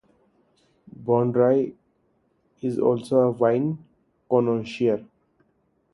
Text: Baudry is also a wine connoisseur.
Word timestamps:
Baudry 0.97 1.75
is 2.59 2.79
also 2.79 3.19
a 3.19 3.29
wine 3.29 3.85
connoisseur. 4.27 5.05